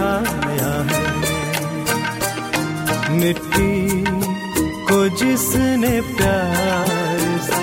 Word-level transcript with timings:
चढ़ाया 0.00 0.72
है। 0.90 1.04
मिट्टी 3.10 4.04
को 4.88 5.08
जिसने 5.08 6.00
प्यार 6.00 7.18
से 7.40 7.60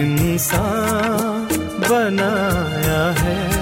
इंसान 0.00 1.46
बनाया 1.90 3.02
है। 3.20 3.57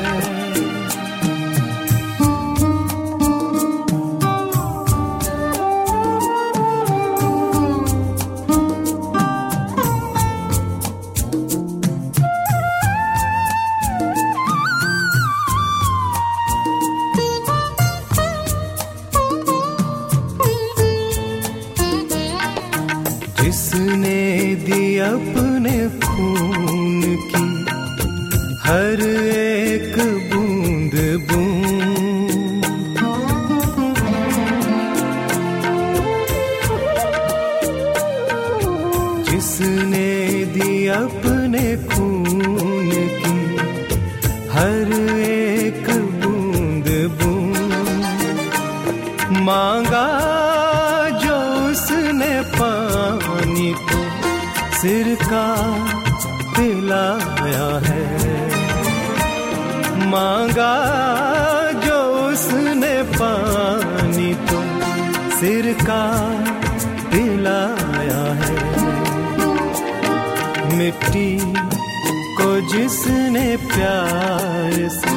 जिसने 72.77 73.57
प्यार 73.57 74.73
से 74.97 75.15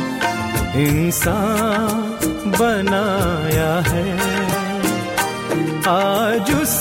इंसान 0.84 1.98
बनाया 2.60 3.72
है 3.88 4.06
आज 5.90 6.52
उस 6.62 6.78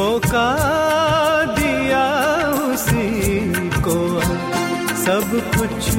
धोखा 0.00 0.54
दिया 1.44 2.04
उसी 2.72 3.20
को। 3.80 4.20
सब 4.96 5.26
कुछ 5.56 5.96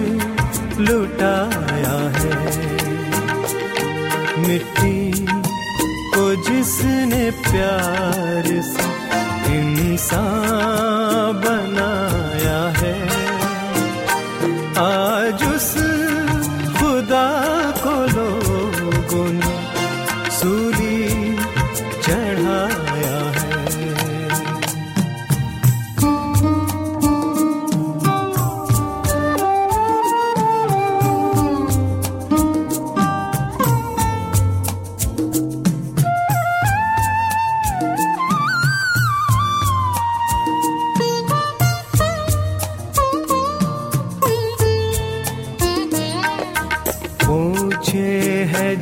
लुटाया 0.80 1.98
है। 2.20 2.36
मिट्टी 4.48 5.26
को 6.16 6.36
जिसने 6.36 7.32
प्यार 7.32 8.62
से 8.62 8.90
इंसान 9.60 11.34
बनाया 11.46 12.62
है। 12.78 13.11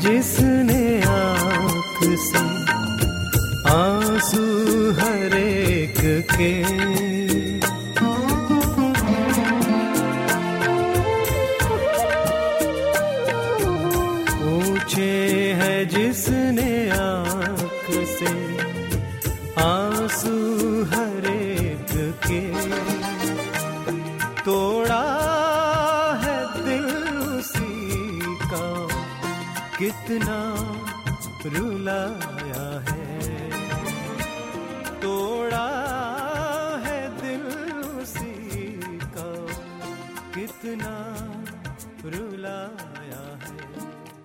जिसने 0.06 0.82
आँख 1.10 1.98
से 2.26 2.44
आँसू 3.74 4.44
हर 5.00 5.36
एक 5.38 6.00
के 6.36 6.52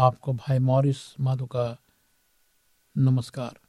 आपको 0.00 0.32
भाई 0.32 0.58
मॉरिस 0.58 1.20
माधो 1.20 1.46
का 1.46 1.78
नमस्कार। 2.96 3.60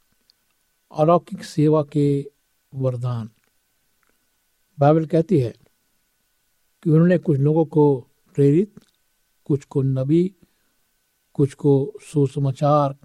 अलौकिक 0.98 1.44
सेवा 1.44 1.82
के 1.82 2.32
वरदान। 2.74 3.30
बाइबल 4.78 5.06
कहती 5.06 5.40
है 5.40 5.54
कि 6.82 6.90
उन्होंने 6.90 7.18
कुछ 7.18 7.38
लोगों 7.38 7.64
को 7.64 8.06
प्रेरित, 8.34 8.74
कुछ 9.44 9.64
को 9.64 9.82
नबी, 9.82 10.34
कुछ 11.34 11.54
को 11.54 11.92
सुसमाचार 12.00 12.96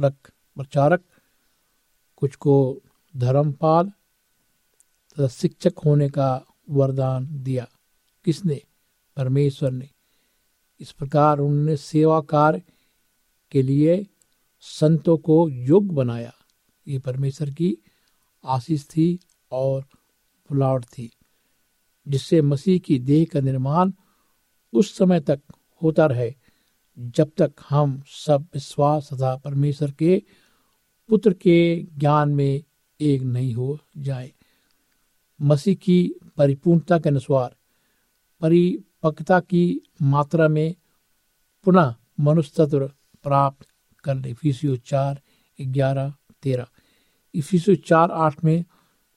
रख, 0.00 0.14
प्रचारक, 0.56 1.04
कुछ 2.16 2.36
को 2.36 2.80
धर्मपाल 3.16 3.88
तथा 5.12 5.28
शिक्षक 5.28 5.74
होने 5.86 6.08
का 6.08 6.44
वरदान 6.70 7.42
दिया। 7.42 7.68
किसने? 8.24 8.62
परमेश्वर 9.16 9.70
ने। 9.70 9.90
इस 10.80 10.92
प्रकार 10.92 11.38
उन्होंने 11.38 11.76
सेवा 11.76 12.20
कार्य 12.20 12.62
के 13.52 13.62
लिए 13.62 14.06
संतों 14.60 15.16
को 15.18 15.48
योग्य 15.48 15.94
बनाया। 15.94 16.32
ये 16.86 16.98
परमेश्वर 16.98 17.50
की 17.50 17.76
आशीष 18.44 18.84
थी 18.84 19.18
और 19.52 19.80
बुलावट 20.50 20.84
थी, 20.84 21.10
जिससे 22.06 22.42
मसीह 22.42 22.78
की 22.78 22.98
देह 22.98 23.26
का 23.32 23.40
निर्माण 23.40 23.92
उस 24.72 24.96
समय 24.98 25.20
तक 25.20 25.40
होता 25.82 26.06
रहे, 26.06 26.34
जब 26.98 27.30
तक 27.38 27.52
हम 27.68 28.02
सब 28.06 28.46
विश्वास 28.54 29.08
तथा 29.12 29.36
परमेश्वर 29.36 29.90
के 29.90 30.22
पुत्र 31.08 31.32
के 31.32 31.76
ज्ञान 31.98 32.34
में 32.34 32.62
एक 33.00 33.22
नहीं 33.22 33.54
हो 33.54 33.78
जाए। 33.98 34.32
मसीह 35.40 35.74
की 35.74 36.14
परिपूर्णता 36.36 36.98
के 36.98 37.08
अनुसार 37.08 37.56
परिपक्वता 39.02 39.40
की 39.40 39.80
मात्रा 40.02 40.48
में 40.48 40.74
पुनः 41.64 41.94
मनुष्य 42.20 42.52
तत्व 42.58 42.86
प्राप्त 43.22 43.66
कर 44.04 44.14
ले। 44.14 44.30
इफिसियो 44.30 44.76
चार, 44.76 45.20
ग्यारह, 45.60 46.14
तेरह। 46.42 46.66
इफिसियो 47.34 47.76
चार, 47.76 48.10
आठ 48.10 48.44
में 48.44 48.64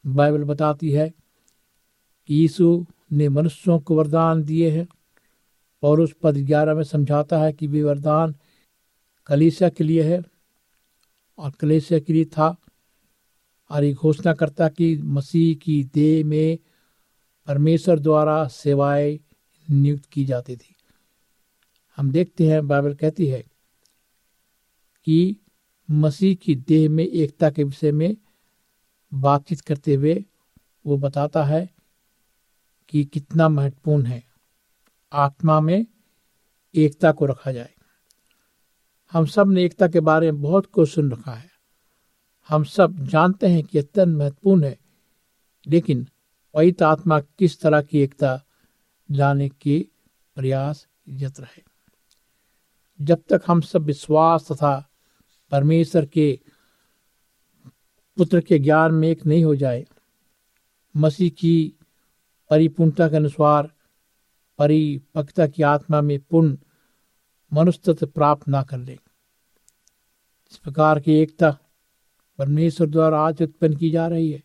बाइबल 0.05 0.43
बताती 0.43 0.91
है 0.91 1.09
कि 2.27 2.35
यीशु 2.35 2.85
ने 3.11 3.29
मनुष्यों 3.29 3.79
को 3.79 3.95
वरदान 3.95 4.43
दिए 4.43 4.71
हैं। 4.71 4.87
और 5.83 5.99
उस 5.99 6.15
पद 6.23 6.37
ग्यारह 6.37 6.73
में 6.73 6.83
समझाता 6.83 7.39
है 7.39 7.53
कि 7.53 7.67
वे 7.67 7.83
वरदान 7.83 8.35
कलीसिया 9.27 9.69
के 9.69 9.83
लिए 9.83 10.03
है 10.03 10.23
और 11.37 11.51
कलेसिया 11.51 11.99
के 11.99 12.13
लिए 12.13 12.25
था। 12.25 12.55
और 13.71 13.83
ये 13.83 13.93
घोषणा 13.93 14.33
करता 14.33 14.69
कि 14.69 14.97
मसीह 14.97 15.55
की 15.55 15.83
देह 15.83 16.25
में 16.25 16.57
परमेश्वर 17.47 17.99
द्वारा 17.99 18.47
सेवाएँ 18.47 19.19
नियुक्त 19.71 20.05
की 20.05 20.25
जाती 20.25 20.55
थी। 20.55 20.75
हम 21.97 22.11
देखते 22.11 22.47
हैं, 22.47 22.67
बाइबल 22.67 22.93
कहती 22.93 23.27
है 23.27 23.43
कि 25.07 25.37
मसीह 25.89 26.35
की 26.35 26.55
देह 26.55 26.89
में 26.89 27.03
एकता 27.03 27.49
के 27.49 27.63
विषय 27.63 27.91
में 27.91 28.15
बातचीत 29.11 29.61
करते 29.61 29.95
हुए 29.95 30.23
वो 30.85 30.97
बताता 30.97 31.43
है 31.43 31.69
कि 32.89 33.03
कितना 33.05 33.49
महत्वपूर्ण 33.49 34.05
है, 34.05 34.23
आत्मा 35.11 35.59
में 35.59 35.85
एकता 36.75 37.11
को 37.11 37.25
रखा 37.25 37.51
जाए। 37.51 37.73
हम 39.11 39.25
सबने 39.25 39.63
एकता 39.63 39.87
के 39.87 39.99
बारे 39.99 40.31
में 40.31 40.41
बहुत 40.41 40.65
कुछ 40.65 40.89
सुन 40.89 41.11
रखा 41.11 41.31
है। 41.31 41.49
हम 42.49 42.63
सब 42.63 43.05
जानते 43.05 43.47
हैं 43.47 43.63
कि 43.63 43.79
अत्यंत 43.79 44.17
महत्वपूर्ण 44.17 44.63
है, 44.63 44.77
लेकिन 45.67 46.07
पवित 46.53 46.81
आत्मा 46.81 47.19
किस 47.19 47.59
तरह 47.61 47.81
की 47.81 47.99
एकता 47.99 48.41
लाने 49.11 49.49
के 49.49 49.87
प्रयास 50.35 50.87
यत 51.07 51.39
रहे। 51.39 51.61
जब 53.01 53.23
तक 53.29 53.41
हम 53.47 53.61
सब 53.61 53.81
विश्वास 53.81 54.51
तथा 54.51 54.89
परमेश्वर 55.51 56.05
के 56.05 56.39
पुत्र 58.17 58.41
के 58.41 58.59
ज्ञान 58.59 58.93
में 58.93 59.07
एक 59.09 59.25
नहीं 59.25 59.43
हो 59.45 59.55
जाए, 59.55 59.85
मसीह 60.97 61.29
की 61.29 61.73
परिपूर्णता 62.49 63.09
के 63.09 63.15
अनुसार 63.15 63.71
परिपक्वता 64.57 65.47
की 65.47 65.63
आत्मा 65.63 66.01
में 66.01 66.19
पूर्ण 66.19 66.57
मनुष्य 67.53 68.05
प्राप्त 68.05 68.47
ना 68.47 68.63
कर 68.63 68.77
ले। 68.77 68.93
इस 70.51 70.57
प्रकार 70.57 70.99
की 70.99 71.13
एकता 71.13 71.57
परमेश्वर 72.37 72.87
द्वारा 72.87 73.19
आज 73.21 73.41
उत्पन्न 73.41 73.77
की 73.77 73.89
जा 73.89 74.07
रही 74.07 74.31
है 74.31 74.43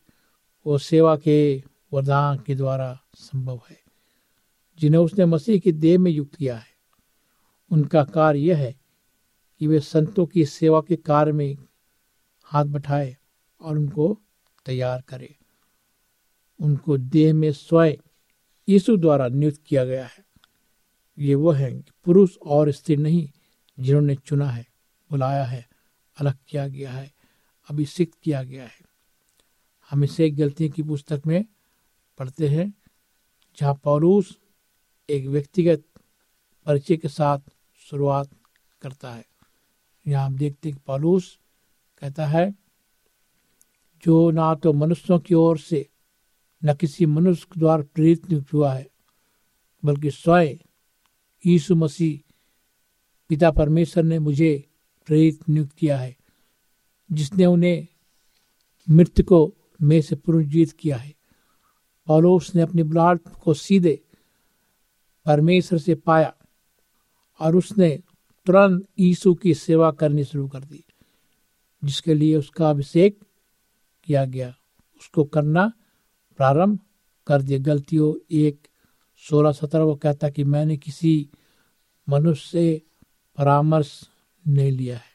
वो 0.65 0.77
सेवा 0.77 1.15
के 1.17 1.63
वरदान 1.93 2.37
के 2.37 2.55
द्वारा 2.55 2.99
संभव 3.15 3.61
है। 3.69 3.88
जिन्हें 4.79 5.01
उसने 5.01 5.25
मसीह 5.25 5.59
की 5.59 5.71
देह 5.71 5.99
में 5.99 6.11
युक्त 6.11 6.35
किया 6.35 6.57
है। 6.57 6.67
उनका 7.71 8.03
कार्य 8.03 8.39
यह 8.39 8.57
है 8.57 8.79
कि 9.59 9.67
वे 9.67 9.79
संतों 9.79 10.25
की 10.25 10.45
सेवा 10.45 10.81
के 10.81 10.95
कार्य 10.95 11.31
में 11.31 11.57
हाथ 12.43 12.65
बैठाए 12.65 13.17
और 13.61 13.77
उनको 13.77 14.21
तैयार 14.65 15.01
करे। 15.01 15.37
उनको 16.61 16.97
देह 16.97 17.33
में 17.33 17.51
स्वयं 17.51 17.97
यीशु 18.69 18.97
द्वारा 18.97 19.27
नियुक्त 19.27 19.61
किया 19.65 19.85
गया 19.85 20.05
है। 20.05 20.25
ये 21.19 21.35
वो 21.35 21.51
है 21.51 21.81
पुरुष 21.81 22.37
और 22.37 22.71
स्त्री 22.71 22.95
नहीं, 22.95 23.29
जिन्होंने 23.79 24.15
चुना 24.15 24.49
है, 24.49 24.67
बुलाया 25.11 25.43
है, 25.43 25.69
अलग 26.17 26.37
किया 26.47 26.67
गया 26.67 26.91
है, 26.91 27.13
अभिषिक्त 27.69 28.17
किया 28.23 28.43
गया 28.43 28.63
है। 28.63 28.81
हम 29.89 30.03
इसे 30.03 30.25
एक 30.25 30.35
गलती 30.35 30.69
की 30.69 30.83
पुस्तक 30.83 31.21
में 31.27 31.45
पढ़ते 32.17 32.47
हैं, 32.47 32.73
जहाँ 33.57 33.81
पौलूस 33.83 34.38
एक 35.09 35.25
व्यक्तिगत 35.27 35.83
परिचय 36.65 36.97
के 36.97 37.07
साथ 37.07 37.39
शुरुआत 37.89 38.29
करता 38.81 39.11
है। 39.11 39.25
यहाँ 40.07 40.25
हम 40.25 40.37
देखते 40.37 40.71
कि 40.71 40.79
पौलूस 40.87 41.39
कहता 42.01 42.27
है, 42.27 42.55
जो 44.03 44.31
ना 44.31 44.55
तो 44.55 44.73
मनुष्यों 44.73 45.19
की 45.19 45.35
ओर 45.35 45.57
से, 45.57 45.89
न 46.65 46.73
किसी 46.73 47.05
मनुष्य 47.05 47.47
द्वारा 47.57 47.83
प्रेरित 47.83 48.53
हुआ 48.53 48.73
है, 48.73 48.89
बल्कि 49.85 50.11
स्वयं 50.11 50.55
यीशु 51.45 51.75
मसीह, 51.75 52.19
पिता 53.29 53.51
परमेश्वर 53.51 54.03
ने 54.03 54.19
मुझे 54.19 54.69
प्रेरित 55.07 55.49
नियुक्त 55.49 55.75
किया 55.77 55.97
है, 55.97 56.15
जिसने 57.11 57.45
उन्हें 57.45 57.87
मृतकों 58.89 59.47
में 59.81 60.01
से 60.01 60.15
पुनर्जीवित 60.15 60.71
किया 60.71 60.97
है। 60.97 61.13
पौलोस 62.07 62.55
ने 62.55 62.61
अपनी 62.61 62.83
बुलाहट 62.83 63.21
को 63.43 63.53
सीधे 63.53 64.03
परमेश्वर 65.29 65.79
से 65.79 65.95
पाया 65.95 66.33
और 67.39 67.55
उसने 67.55 67.89
तुरंत 68.45 68.87
यीशु 68.99 69.33
की 69.33 69.53
सेवा 69.53 69.91
करनी 69.91 70.23
शुरू 70.23 70.47
कर 70.47 70.59
दी, 70.59 70.83
जिसके 71.83 72.13
लिए 72.13 72.35
उसका 72.35 72.69
अभिषेक 72.69 73.19
किया 74.03 74.25
गया। 74.25 74.49
उसको 75.01 75.23
करना 75.23 75.71
प्रारंभ 76.37 76.79
कर 77.27 77.41
दिया। 77.41 77.59
गलतियों 77.59 78.13
एक 78.31 78.67
सोलह 79.29 79.51
सत्रह 79.51 79.83
वो 79.83 79.95
कहता 79.95 80.29
कि 80.29 80.43
मैंने 80.43 80.77
किसी 80.77 81.29
मनुष्य 82.09 82.49
से 82.49 82.81
परामर्श 83.37 84.09
नहीं 84.47 84.71
लिया 84.71 84.97
है। 84.97 85.11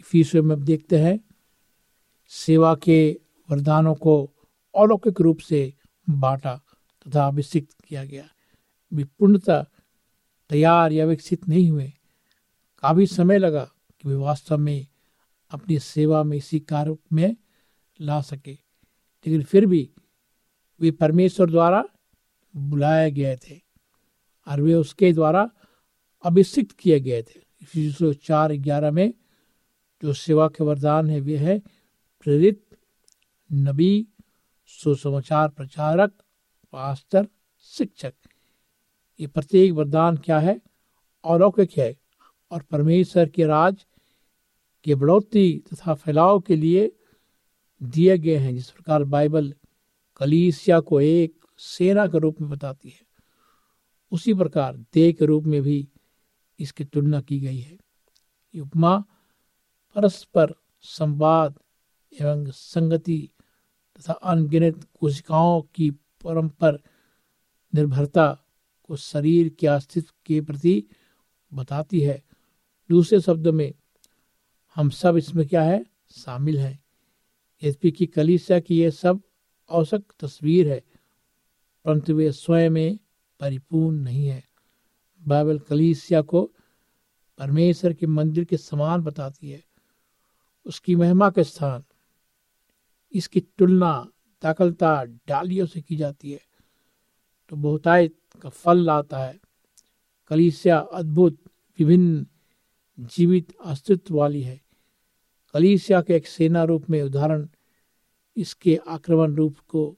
इफिसियों 0.00 0.42
में 0.42 0.56
अब 0.56 0.62
देखते 0.62 0.98
हैं, 0.98 1.20
सेवा 2.28 2.74
के 2.74 3.20
वरदानों 3.50 3.94
को 3.94 4.30
अलौकिक 4.74 5.20
रूप 5.20 5.38
से 5.38 5.74
बांटा 6.10 6.54
तथा 7.06 7.26
अभिषिक्त 7.28 7.80
किया 7.88 8.04
गया। 8.04 8.28
वे 8.92 9.04
पूर्णतः 9.04 9.64
तैयार 10.50 10.92
या 10.92 11.04
विकसित 11.06 11.48
नहीं 11.48 11.70
हुए। 11.70 11.92
काफ़ी 12.82 13.06
समय 13.06 13.38
लगा 13.38 13.64
कि 14.00 14.08
वे 14.08 14.14
वास्तव 14.14 14.58
में 14.58 14.86
अपनी 15.50 15.78
सेवा 15.78 16.22
में 16.22 16.36
इसी 16.36 16.60
कार्य 16.60 16.96
में 17.12 17.36
ला 18.00 18.20
सके, 18.20 18.52
लेकिन 18.52 19.42
फिर 19.42 19.66
भी 19.66 19.90
वे 20.80 20.90
परमेश्वर 20.90 21.50
द्वारा 21.50 21.84
बुलाए 22.54 23.10
गए 23.10 23.36
थे 23.36 23.60
और 24.46 24.60
वे 24.60 24.74
उसके 24.74 25.12
द्वारा 25.12 25.50
अभिषिक्त 26.24 26.76
किए 26.78 27.00
गए 27.00 27.22
थे। 27.22 28.12
चार 28.14 28.52
ग्यारह 28.54 28.90
में 28.90 29.12
जो 30.02 30.12
सेवा 30.12 30.48
के 30.48 30.64
वरदान 30.64 31.10
है, 31.10 31.20
वे 31.20 31.36
है 31.36 31.58
प्रेरित 32.26 32.64
नबी, 33.50 34.06
सुसमाचार 34.70 35.48
प्रचारक, 35.48 36.12
पास्टर, 36.72 37.28
शिक्षक। 37.64 38.14
ये 39.20 39.26
प्रत्येक 39.26 39.72
वरदान 39.72 40.16
क्या 40.16 40.38
है? 40.38 40.60
अलौकिक 41.24 41.70
है। 41.78 41.96
और 42.50 42.62
परमेश्वर 42.62 43.28
के 43.28 43.44
राज 43.44 43.86
के 44.84 44.94
बढ़ोतरी 44.94 45.62
तथा 45.72 45.94
फैलाव 45.94 46.40
के 46.40 46.56
लिए 46.56 46.96
दिए 47.82 48.18
गए 48.18 48.36
हैं, 48.36 48.54
जिस 48.54 48.70
प्रकार 48.70 49.04
बाइबल 49.04 49.54
कलीसिया 50.16 50.80
को 50.80 51.00
एक 51.00 51.44
सेना 51.58 52.06
के 52.06 52.18
रूप 52.18 52.40
में 52.40 52.50
बताती 52.50 52.88
है। 52.88 53.02
उसी 54.12 54.34
प्रकार 54.34 54.76
देह 54.76 55.12
के 55.12 55.24
रूप 55.24 55.44
में 55.44 55.62
भी 55.62 55.88
इसकी 56.60 56.84
तुलना 56.84 57.20
की 57.20 57.40
गई 57.40 57.58
है। 57.58 57.78
ये 58.54 58.60
उपमा 58.60 59.04
परस्पर 59.94 60.54
संवाद 60.82 61.58
एवं 62.20 62.46
संगति 62.46 63.30
तथा 63.98 64.12
अनगिनत 64.12 64.88
कोशिकाओं 65.00 65.62
की 65.62 65.90
परम्पर 65.90 66.82
निर्भरता 67.74 68.46
को 68.90 68.96
शरीर 68.96 69.48
के 69.48 69.66
अस्तित्व 69.66 70.12
के 70.26 70.40
प्रति 70.40 70.82
बताती 71.52 72.00
है। 72.00 72.22
दूसरे 72.90 73.20
शब्दों 73.20 73.52
में, 73.52 73.72
हम 74.76 74.90
सब 74.90 75.16
इसमें 75.16 75.46
क्या 75.48 75.62
है? 75.62 75.84
शामिल 76.10 76.58
हैं। 76.58 76.78
यद्यपि 77.62 77.90
की 77.90 78.06
कलीसिया 78.06 78.58
की 78.60 78.80
यह 78.80 78.90
सब 78.90 79.20
औसक 79.70 80.02
तस्वीर 80.20 80.68
है, 80.68 80.82
परंतु 81.84 82.14
वे 82.14 82.32
स्वयं 82.32 82.70
में 82.70 82.98
परिपूर्ण 83.40 83.96
नहीं 83.96 84.26
है। 84.26 84.42
बाइबल 85.22 85.58
कलीसिया 85.58 86.22
को 86.22 86.42
परमेश्वर 87.38 87.92
के 87.92 88.06
मंदिर 88.06 88.44
के 88.44 88.56
समान 88.56 89.02
बताती 89.02 89.50
है। 89.50 89.62
उसकी 90.66 90.96
महिमा 90.96 91.30
के 91.30 91.44
स्थान, 91.44 91.84
इसकी 93.14 93.40
तुलना, 93.40 94.08
दाखलता 94.42 95.02
डालियों 95.04 95.66
से 95.66 95.80
की 95.80 95.96
जाती 95.96 96.32
है। 96.32 96.40
तो 97.50 97.56
बहुतायत 97.56 98.16
का 98.36 98.48
फल 98.48 98.78
लाता 98.78 99.18
है। 99.18 99.40
कलीसिया 100.28 100.78
अद्भुत, 100.78 101.38
विभिन्न, 101.78 102.26
जीवित 103.00 103.56
अस्तित्व 103.64 104.16
वाली 104.16 104.42
है। 104.42 104.60
कलीसिया 105.54 106.02
के 106.02 106.14
एक 106.14 106.26
सेना 106.26 106.64
रूप 106.64 106.90
में 106.90 107.02
उदाहरण 107.02 107.48
इसके 108.36 108.80
आक्रमण 108.88 109.34
रूप 109.34 109.58
को 109.68 109.96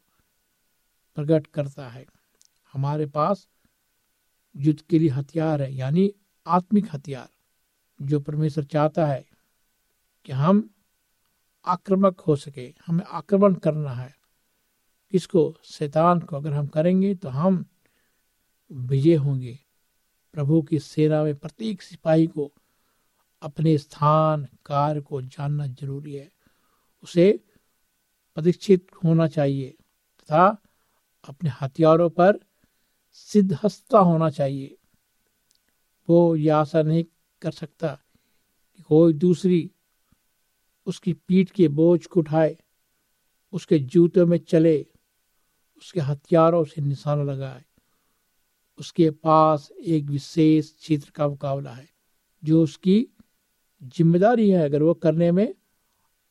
प्रकट 1.15 1.47
करता 1.47 1.89
है। 1.89 2.07
हमारे 2.73 3.07
पास 3.07 3.49
युद्ध 4.57 4.81
के 4.81 4.99
लिए 4.99 5.09
हथियार 5.09 5.63
है, 5.63 5.75
यानी 5.75 6.13
आत्मिक 6.47 6.87
हथियार, 6.93 7.29
जो 8.03 8.21
परमेश्वर 8.21 8.65
चाहता 8.65 9.07
है 9.07 9.27
कि 10.25 10.33
हम 10.33 10.71
आक्रमक 11.67 12.21
हो 12.21 12.37
सके, 12.37 12.75
हमें 12.87 13.05
आक्रमण 13.05 13.55
करना 13.55 13.91
है। 13.91 14.15
किसको 15.11 15.59
शैतान 15.65 16.21
को 16.21 16.37
अगर 16.37 16.53
हम 16.53 16.67
करेंगे 16.67 17.15
तो 17.15 17.29
हम 17.29 17.67
विजय 18.73 19.15
होंगे। 19.15 19.59
प्रभु 20.33 20.63
की 20.63 20.79
सेना 20.79 21.25
में 21.25 21.35
प्रत्येक 21.35 21.83
सिपाही 21.83 22.27
को 22.27 22.53
अपने 23.43 23.79
स्थान, 23.79 24.49
कार्य 24.67 25.01
को 25.01 25.23
जानना 25.23 25.67
ज़रूरी 25.67 26.15
है। 26.15 26.33
उसे 27.03 27.45
परीक्षित 28.37 28.87
होना 29.05 29.29
चाहिए 29.29 29.71
तथा 30.21 30.63
अपने 31.29 31.51
हथियारों 31.61 32.11
पर 32.11 32.41
सिद्धहस्ता 33.13 33.99
होना 33.99 34.31
चाहिए। 34.31 34.77
वो 36.09 36.37
यह 36.37 36.57
आशा 36.57 36.83
नहीं 36.83 37.05
कर 37.43 37.51
सकता 37.51 37.99
कि 38.77 38.83
कोई 38.83 39.13
दूसरी 39.13 39.71
उसकी 40.87 41.13
पीठ 41.13 41.51
के 41.51 41.69
बोझ 41.69 42.07
को 42.07 42.21
उठाए, 42.21 42.59
उसके 43.53 43.79
जूतों 43.79 44.27
में 44.27 44.39
चले, 44.39 44.87
उसके 45.77 46.01
हथियारों 46.01 46.65
से 46.65 46.81
निशाना 46.81 47.23
लगाए। 47.23 47.65
उसके 48.79 49.11
पास 49.13 49.71
एक 49.79 50.05
विशेष 50.07 50.71
क्षेत्र 50.73 51.11
का 51.15 51.29
मुकाबला 51.29 51.71
है, 51.73 51.89
जो 52.43 52.63
उसकी 52.63 53.07
ज़िम्मेदारी 53.97 54.49
है। 54.51 54.65
अगर 54.65 54.83
वो 54.83 54.95
करने 54.97 55.31
में 55.33 55.53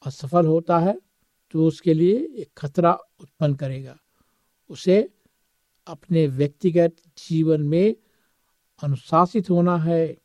असफल 0.03 0.45
होता 0.45 0.79
है 0.79 0.97
तो 1.53 1.65
उसके 1.67 1.93
लिए 1.93 2.15
एक 2.15 2.49
खतरा 2.57 2.93
उत्पन्न 2.93 3.55
करेगा। 3.55 3.97
उसे 4.69 4.97
अपने 5.87 6.25
व्यक्तिगत 6.29 6.95
जीवन 7.19 7.61
में 7.63 7.95
अनुशासित 8.81 9.49
होना 9.49 9.77
है 9.79 10.17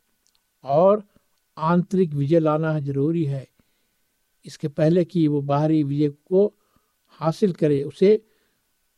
और 0.64 1.02
आंतरिक 1.56 2.14
विजय 2.14 2.40
लाना 2.40 2.73
है 2.73 2.80
ज़रूरी 2.82 3.25
है। 3.25 3.46
इसके 4.46 4.68
पहले 4.68 5.04
कि 5.04 5.26
वो 5.28 5.40
बाहरी 5.42 5.82
विजय 5.85 6.08
को 6.08 6.46
हासिल 7.20 7.52
करे, 7.52 7.82
उसे 7.82 8.16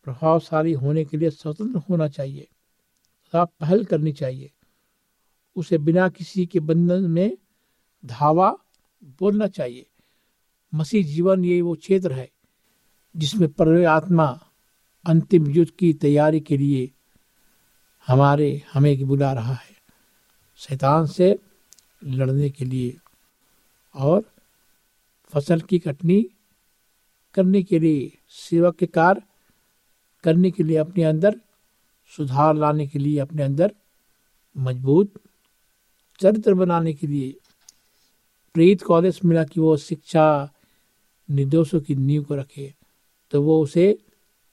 प्रभावशाली 0.06 0.72
होने 0.74 1.04
के 1.04 1.16
लिए 1.16 1.30
स्वतंत्र 1.30 1.78
होना 1.80 2.08
चाहिए। 2.08 2.46
पहल 3.34 3.84
करनी 3.84 4.12
चाहिए। 4.12 4.50
उसे 5.56 5.78
बिना 5.78 6.08
किसी 6.08 6.46
के 6.46 6.60
बंधन 6.60 7.10
में 7.10 7.38
धावा 8.04 8.50
बोलना 9.04 9.46
चाहिए। 9.46 9.86
मसीह 10.74 11.06
जीवन 11.06 11.44
ये 11.44 11.62
वो 11.62 11.74
क्षेत्र 11.74 12.12
है 12.12 12.30
जिसमें 13.16 13.48
पर 13.48 13.84
आत्मा 13.84 14.44
अंतिम 15.06 15.50
युद्ध 15.50 15.70
की 15.70 15.92
तैयारी 15.92 16.40
के 16.40 16.56
लिए 16.56 16.90
हमारे, 18.06 18.62
हमें 18.72 19.04
बुला 19.04 19.32
रहा 19.32 19.54
है। 19.54 19.76
शैतान 20.56 21.06
से 21.06 21.38
लड़ने 22.04 22.50
के 22.50 22.64
लिए 22.64 22.96
और 23.94 24.22
फ़सल 25.34 25.60
की 25.60 25.78
कटनी 25.78 26.30
करने 27.34 27.62
के 27.62 27.78
लिए 27.78 28.18
सेवा 28.28 28.70
के 28.70 28.86
कार्य 28.86 29.22
करने 30.24 30.50
के 30.50 30.62
लिए 30.62 30.76
अपने 30.76 31.04
अंदर 31.04 31.40
सुधार 32.16 32.54
लाने 32.56 32.86
के 32.86 32.98
लिए 32.98 33.18
अपने 33.20 33.42
अंदर 33.42 33.72
मज़बूत 34.56 35.12
चरित्र 36.20 36.54
बनाने 36.54 36.92
के 36.92 37.06
लिए 37.06 37.34
प्रेरित 38.54 38.82
आदेश 38.92 39.20
मिला 39.24 39.44
कि 39.44 39.60
वो 39.60 39.76
शिक्षा 39.76 40.26
निर्दोषों 41.28 41.80
की 41.80 41.94
नींव 41.94 42.22
को 42.24 42.34
रखे 42.34 42.72
तो 43.32 43.42
वो 43.42 43.60
उसे 43.62 43.86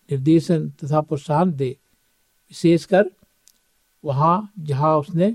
निर्देशन 0.09 0.69
तथा 0.83 1.01
प्रोत्साहन 1.01 1.53
दे। 1.53 1.69
विशेषकर 1.69 3.09
वहाँ 4.03 4.51
जहाँ 4.59 4.97
उसने 4.97 5.31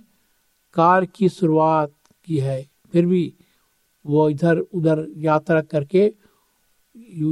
कार 0.77 1.05
की 1.07 1.29
शुरुआत 1.29 1.93
की 2.29 2.39
है, 2.39 2.63
फिर 2.93 3.07
भी 3.07 3.33
वो 4.05 4.29
इधर 4.31 4.59
उधर 4.59 5.07
यात्रा 5.19 5.61
करके 5.63 6.13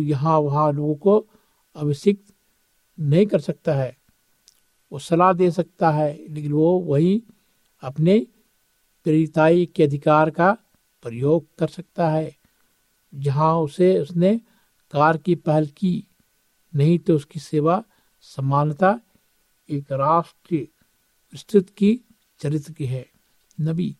यहाँ 0.02 0.38
वहाँ 0.40 0.72
लोगों 0.72 0.94
को 0.94 1.18
अभिषिक्त 1.76 2.32
नहीं 2.98 3.26
कर 3.26 3.40
सकता 3.40 3.74
है। 3.74 3.96
वो 4.92 4.98
सलाह 4.98 5.32
दे 5.32 5.50
सकता 5.50 5.90
है, 5.90 6.26
लेकिन 6.28 6.52
वो 6.52 6.78
वही 6.80 7.22
अपने 7.82 8.18
प्रेरिताई 9.04 9.66
के 9.66 9.82
अधिकार 9.82 10.30
का 10.30 10.56
प्रयोग 11.02 11.46
कर 11.58 11.68
सकता 11.68 12.10
है। 12.10 12.36
जहाँ 13.14 13.54
उसे, 13.56 13.98
उसने 13.98 14.40
कार 14.90 15.16
की 15.16 15.34
पहल 15.34 15.66
की, 15.66 16.06
नहीं 16.74 16.98
तो 16.98 17.16
उसकी 17.16 17.40
सेवा 17.40 17.82
समानता 18.20 19.00
एक 19.70 19.92
राष्ट्र 19.92 20.56
विस्तृत 21.32 21.70
की 21.70 22.00
चरित्र 22.40 22.72
की 22.72 22.86
है। 22.86 23.06
नबी, 23.60 23.96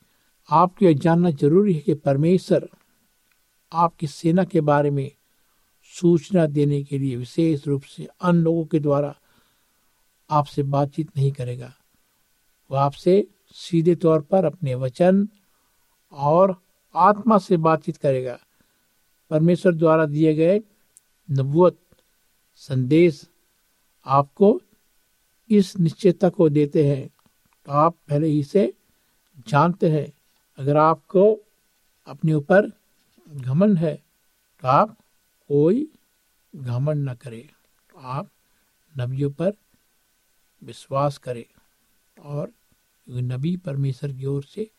आपको 0.50 0.85
यह 0.85 0.92
जानना 0.92 1.30
ज़रूरी 1.30 1.73
है 1.73 1.80
कि 1.80 1.95
परमेश्वर 1.95 2.68
आपकी 3.73 4.07
सेना 4.07 4.45
के 4.45 4.61
बारे 4.61 4.90
में 4.90 5.11
सूचना 5.95 6.47
देने 6.47 6.83
के 6.85 6.99
लिए 6.99 7.16
विशेष 7.16 7.66
रूप 7.66 7.83
से 7.83 8.09
अन्य 8.21 8.42
लोगों 8.42 8.64
के 8.64 8.78
द्वारा 8.78 9.14
आपसे 10.31 10.63
बातचीत 10.63 11.17
नहीं 11.17 11.33
करेगा। 11.33 11.73
वह 12.71 12.81
आपसे 12.81 13.27
सीधे 13.57 13.95
तौर 13.95 14.21
पर 14.21 14.45
अपने 14.45 14.75
वचन 14.75 15.29
और 16.13 16.57
आत्मा 16.95 17.39
से 17.39 17.57
बातचीत 17.57 17.97
करेगा। 17.97 18.39
परमेश्वर 19.31 19.75
द्वारा 19.75 20.07
दिए 20.07 20.35
गए 20.35 20.61
नबुअत 21.29 21.79
संदेश 22.57 23.25
आपको 24.07 24.61
इस 25.51 25.79
निश्चयता 25.79 26.29
को 26.29 26.49
देते 26.49 26.87
हैं। 26.87 27.09
तो 27.67 27.73
आप 27.73 27.97
पहले 28.09 28.27
ही 28.27 28.43
से 28.43 28.73
जानते 29.49 29.91
हैं। 29.91 30.13
अगर 30.59 30.77
आपको 30.77 31.33
अपने 32.07 32.35
ऊपर 32.35 32.71
घमंड 33.29 33.79
है 33.79 33.95
तो 34.63 34.69
आप 34.69 34.97
कोई 35.51 35.87
घमंड 36.57 37.09
न 37.09 37.15
करे। 37.15 37.49
आप 37.97 38.31
नबियों 38.95 39.31
पर 39.31 39.53
विश्वास 40.62 41.19
करे 41.19 41.47
और 42.17 42.53
नबी 43.07 43.57
परमेश्वर 43.57 44.12
की 44.12 44.27
ओर 44.27 44.43
से 44.45 44.71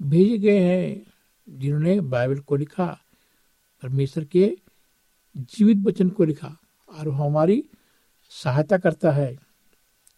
भेजे 0.00 0.38
गए 0.38 0.58
हैं, 0.58 1.12
जिन्होंने 1.48 2.00
बाइबल 2.00 2.38
को 2.40 2.56
लिखा, 2.56 2.86
परमेश्वर 3.82 4.24
के 4.24 4.56
जीवित 5.36 5.78
वचन 5.86 6.08
को 6.08 6.24
लिखा, 6.24 6.56
और 6.88 7.08
हमारी 7.08 7.64
सहायता 8.32 8.78
करता 8.78 9.10
है 9.10 9.34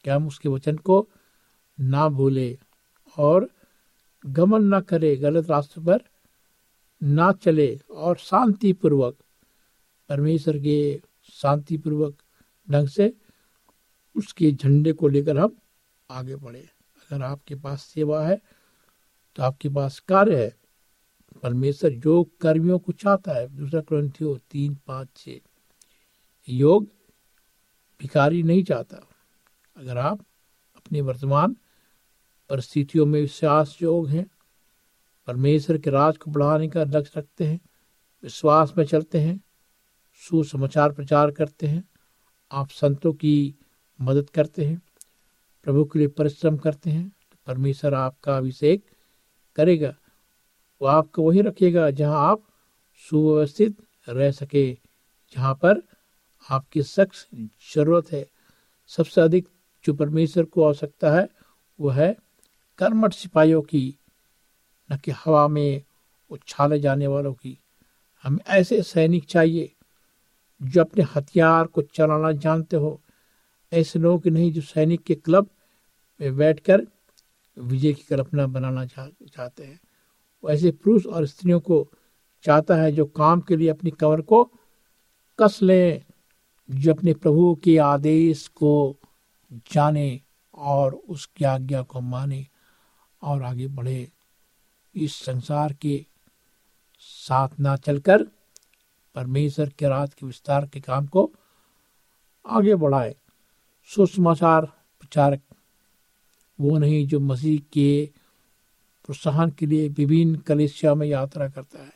कि 0.04 0.10
हम 0.10 0.26
उसके 0.26 0.48
वचन 0.48 0.76
को 0.76 1.06
ना 1.78 2.08
भूले 2.08 2.58
और 3.18 3.48
गमन 4.24 4.64
ना 4.64 4.80
करे, 4.80 5.16
गलत 5.16 5.50
रास्ते 5.50 5.80
पर 5.80 6.04
ना 7.02 7.32
चले 7.32 7.68
और 7.90 8.16
शांतिपूर्वक, 8.16 9.16
परमेश्वर 10.08 10.58
के 10.58 11.00
शांतिपूर्वक 11.32 12.22
ढंग 12.68 12.88
से 12.88 13.12
उसके 14.16 14.50
झंडे 14.52 14.92
को 14.92 15.08
लेकर 15.08 15.38
हम 15.38 15.56
आगे 16.10 16.36
बढ़े। 16.36 16.60
अगर 16.60 17.22
आपके 17.22 17.54
पास 17.54 17.82
सेवा 17.84 18.26
है 18.26 18.40
तो 19.36 19.42
आपके 19.42 19.68
पास 19.68 19.98
कार्य 20.00 20.44
है। 20.44 20.54
परमेश्वर 21.42 21.90
जो 21.92 22.22
कर्मियों 22.40 22.78
को 22.78 22.92
चाहता 22.92 23.32
है। 23.32 23.46
दूसरा 23.48 23.80
ग्रंथियो 23.80 24.36
तीन, 24.50 24.74
पाँच 24.86 25.08
छ 25.16 25.40
योग 26.48 26.88
भिखारी 28.00 28.42
नहीं 28.42 28.62
चाहता। 28.64 28.96
अगर 29.76 29.98
आप 29.98 30.20
अपनी 30.76 31.00
वर्तमान 31.00 31.56
परिस्थितियों 32.50 33.06
में 33.06 33.20
विश्वास 33.20 33.76
योग 33.82 34.08
हैं, 34.08 34.26
परमेश्वर 35.28 35.78
के 35.78 35.90
राज 35.90 36.16
को 36.16 36.30
बढ़ाने 36.30 36.68
का 36.68 36.84
लक्ष्य 36.84 37.12
रखते 37.16 37.44
हैं, 37.44 37.60
विश्वास 38.22 38.72
में 38.78 38.84
चलते 38.84 39.20
हैं, 39.20 39.40
सुसमाचार 40.20 40.92
प्रचार 40.92 41.30
करते 41.30 41.66
हैं, 41.66 41.82
आप 42.50 42.70
संतों 42.70 43.12
की 43.12 43.54
मदद 43.98 44.30
करते 44.30 44.64
हैं, 44.64 44.80
प्रभु 45.66 45.84
के 45.84 45.98
लिए 45.98 46.08
परिश्रम 46.08 46.56
करते 46.56 46.90
हैं 46.90 47.08
तो 47.08 47.36
परमेश्वर 47.46 47.94
आपका 47.94 48.36
अभिषेक 48.36 48.84
करेगा, 49.58 49.94
वो 50.80 50.88
आपको 50.88 51.22
वहीं 51.22 51.42
रखेगा 51.42 51.90
जहाँ 51.92 52.26
आप 52.26 52.42
सुव्यवस्थित 53.04 53.76
रह 54.06 54.30
सके, 54.32 54.72
जहाँ 55.34 55.54
पर 55.54 55.82
आपकी 56.48 56.82
सख्त 56.82 57.28
ज़रूरत 57.74 58.12
है। 58.12 58.24
सबसे 58.90 59.20
अधिक 59.20 59.48
जो 59.84 59.94
परमेश्वर 59.94 60.44
को 60.44 60.64
आवश्यकता 60.64 61.10
है, 61.10 61.28
वो 61.78 61.88
है 61.90 62.14
कर्मठ 62.78 63.12
सिपाहियों 63.12 63.62
की, 63.62 63.98
न 64.90 64.96
कि 64.96 65.10
हवा 65.16 65.46
में 65.48 65.82
उछाले 66.30 66.78
जाने 66.80 67.06
वालों 67.06 67.32
की। 67.34 67.58
हमें 68.24 68.38
ऐसे 68.48 68.82
सैनिक 68.82 69.24
चाहिए, 69.24 69.72
जो 70.60 70.80
अपने 70.80 71.04
हथियार 71.14 71.66
को 71.66 71.82
चलाना 71.84 72.32
जानते 72.34 72.76
हो 72.76 73.00
ऐसे 73.72 73.98
लोग 73.98 74.26
नहीं 74.26 74.52
जो 74.52 74.60
सैनिक 74.60 75.02
के 75.02 75.14
क्लब 75.14 75.50
में 76.20 76.36
बैठकर 76.36 76.86
विजय 77.58 77.92
की 77.92 78.02
कल्पना 78.02 78.46
बनाना 78.46 78.86
चाह, 78.86 79.06
चाहते 79.06 79.64
हैं। 79.64 79.80
वो 80.44 80.50
ऐसे 80.50 80.70
पुरुष 80.70 81.06
और 81.06 81.26
स्त्रियों 81.26 81.60
को 81.60 81.86
चाहता 82.44 82.74
है 82.76 82.92
जो 82.92 83.06
काम 83.06 83.40
के 83.40 83.56
लिए 83.56 83.68
अपनी 83.68 83.90
कमर 83.90 84.20
को 84.20 84.44
कस 85.38 85.58
लें 85.62 86.04
जो 86.70 86.94
अपने 86.94 87.14
प्रभु 87.14 87.54
के 87.64 87.76
आदेश 87.78 88.48
को 88.48 88.96
जाने 89.72 90.20
और 90.54 90.94
उसकी 90.94 91.44
आज्ञा 91.44 91.82
को 91.82 92.00
माने 92.00 92.46
और 93.22 93.42
आगे 93.42 93.66
बढ़े। 93.66 94.12
इस 94.94 95.14
संसार 95.14 95.72
के 95.72 96.06
साथ 96.98 97.48
ना 97.60 97.76
चलकर 97.76 98.22
परमेश्वर 99.14 99.68
के 99.68 99.88
रात 99.88 100.14
के 100.14 100.26
विस्तार 100.26 100.66
के 100.66 100.80
काम 100.80 101.06
को 101.06 101.32
आगे 102.46 102.74
बढ़ाए। 102.74 103.14
सुसमाचार 103.94 104.64
प्रचारक, 105.00 105.40
वो 106.60 106.78
नहीं 106.78 107.06
जो 107.06 107.20
मसीह 107.20 107.60
के 107.72 108.10
प्रोत्साहन 109.04 109.50
के 109.50 109.66
लिए 109.66 109.88
विभिन्न 109.88 110.36
कलेशिया 110.36 110.94
में 110.94 111.06
यात्रा 111.06 111.48
करता 111.48 111.82
है। 111.82 111.92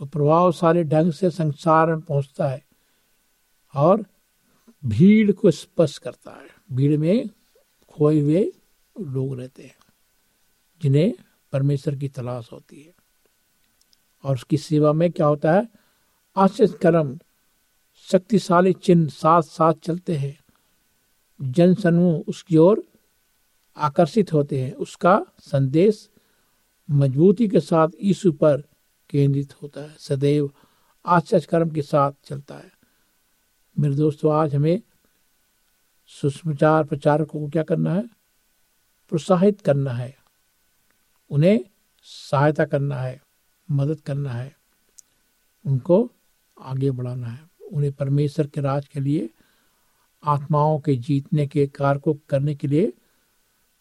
वो 0.00 0.06
प्रभावशाली 0.06 0.84
ढंग 0.84 1.12
से 1.12 1.30
संसार 1.30 1.86
में 1.86 2.00
पहुँचता 2.00 2.48
है 2.48 2.64
और 3.74 4.04
भीड़ 4.86 5.32
को 5.32 5.50
स्पर्श 5.50 5.98
करता 5.98 6.30
है। 6.30 6.46
भीड़ 6.72 6.98
में 6.98 7.28
खोए 7.88 8.20
हुए 8.20 8.52
लोग 9.00 9.38
रहते 9.38 9.62
हैं, 9.62 9.76
जिन्हें 10.82 11.14
परमेश्वर 11.52 11.94
की 11.94 12.08
तलाश 12.08 12.48
होती 12.52 12.82
है। 12.82 12.94
और 14.24 14.34
उसकी 14.34 14.56
सेवा 14.56 14.92
में 14.92 15.12
क्या 15.12 15.26
होता 15.26 15.52
है? 15.52 15.68
आश्चर्य 16.36 16.78
कर्म, 16.82 17.18
शक्तिशाली 17.94 18.72
चिन्ह 18.72 19.08
साथ 19.08 19.42
साथ 19.42 19.74
चलते 19.74 20.16
हैं। 20.16 20.45
जन 21.42 21.74
समूह 21.74 22.24
उसकी 22.28 22.56
ओर 22.56 22.84
आकर्षित 23.76 24.32
होते 24.32 24.64
हैं। 24.64 24.74
उसका 24.74 25.26
संदेश 25.40 26.10
मजबूती 26.90 27.48
के 27.48 27.60
साथ 27.60 27.88
यीशु 28.02 28.32
पर 28.32 28.64
केंद्रित 29.10 29.62
होता 29.62 29.80
है। 29.80 29.96
सदैव 29.98 30.50
आश्चर्य 31.06 31.46
कर्म 31.50 31.70
के 31.70 31.82
साथ 31.82 32.12
चलता 32.24 32.54
है। 32.54 32.72
मेरे 33.78 33.94
दोस्तों, 33.94 34.34
आज 34.34 34.54
हमें 34.54 34.82
सुषमाचार 36.06 36.84
प्रचारकों 36.84 37.40
को 37.40 37.48
क्या 37.48 37.62
करना 37.62 37.94
है? 37.94 38.02
प्रोत्साहित 39.08 39.60
करना 39.60 39.90
है। 39.90 40.16
उन्हें 41.30 41.60
सहायता 42.02 42.64
करना 42.64 42.96
है, 42.96 43.22
मदद 43.70 44.00
करना 44.00 44.30
है। 44.30 44.56
उनको 45.66 46.10
आगे 46.60 46.90
बढ़ाना 46.90 47.26
है। 47.26 47.50
उन्हें 47.72 47.92
परमेश्वर 47.92 48.46
के 48.46 48.60
राज 48.60 48.88
के 48.88 49.00
लिए 49.00 49.30
आत्माओं 50.26 50.80
के 50.80 50.96
जीतने 50.96 51.46
के 51.46 51.66
कार्य 51.66 52.00
को 52.00 52.18
करने 52.28 52.54
के 52.54 52.68
लिए 52.68 52.92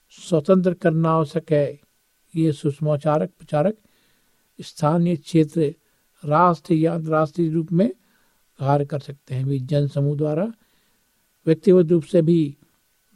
स्वतंत्र 0.09 0.73
करना 0.73 1.09
आवश्यक 1.09 1.51
है। 1.51 1.79
ये 2.35 2.51
सुषमाचारक, 2.51 3.29
प्रचारक, 3.29 3.77
स्थानीय 4.61 5.15
क्षेत्र 5.15 5.75
राष्ट्र 6.25 6.73
या 6.73 6.93
अंतर्राष्ट्रीय 6.93 7.49
रूप 7.49 7.71
में 7.71 7.93
कार्य 8.59 8.85
कर 8.85 8.99
सकते 8.99 9.35
हैं। 9.35 9.45
भी 9.45 9.59
जन 9.59 9.87
समूह 9.87 10.17
द्वारा 10.17 10.53
व्यक्तिगत 11.45 11.91
रूप 11.91 12.03
से 12.03 12.21
भी 12.21 12.57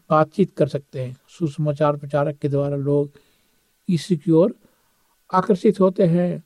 बातचीत 0.09 0.51
कर 0.57 0.67
सकते 0.67 1.05
हैं। 1.05 1.17
सुसमाचार 1.27 1.97
प्रचारक 1.97 2.37
के 2.37 2.49
द्वारा 2.49 2.75
लोग 2.75 3.11
इसी 3.89 4.17
की 4.17 4.31
ओर 4.31 4.55
आकर्षित 5.33 5.79
होते 5.79 6.03
हैं, 6.03 6.43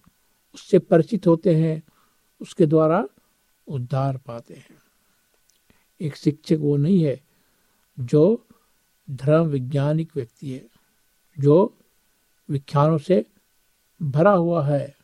उससे 0.56 0.80
परिचित 0.80 1.28
होते 1.28 1.56
हैं, 1.56 1.84
उसके 2.42 2.66
द्वारा 2.66 3.08
उद्धार 3.68 4.18
पाते 4.18 4.54
हैं। 4.54 4.83
एक 6.04 6.16
शिक्षक 6.16 6.58
वो 6.60 6.78
नहीं 6.78 7.04
है, 7.04 7.20
जो 8.00 8.48
धर्म 9.12 9.46
वैज्ञानिक 9.46 10.12
व्यक्ति 10.16 10.52
है, 10.52 10.66
जो 11.38 11.78
विख्यानों 12.50 12.98
से 12.98 13.26
भरा 14.02 14.32
हुआ 14.32 14.66
है। 14.68 14.96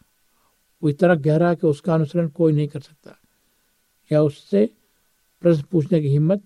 वो 0.84 0.90
इतना 0.90 1.16
गहरा 1.16 1.54
कि 1.54 1.68
उसका 1.68 1.94
अनुसरण 1.94 2.28
कोई 2.28 2.54
नहीं 2.54 2.68
कर 2.68 2.80
सकता, 2.80 3.16
या 4.12 4.22
उससे 4.22 4.70
प्रश्न 5.42 5.64
पूछने 5.72 6.02
की 6.02 6.08
हिम्मत 6.08 6.44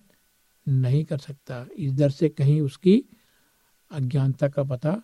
नहीं 0.68 1.04
कर 1.04 1.18
सकता। 1.18 1.66
इस 1.76 1.92
दर 1.92 2.10
से 2.10 2.28
कहीं 2.28 2.60
उसकी 2.60 3.04
अज्ञानता 3.90 4.48
का 4.48 4.62
पता 4.62 5.02